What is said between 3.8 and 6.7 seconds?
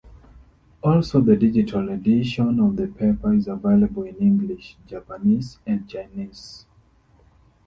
in English, Japanese and Chinese.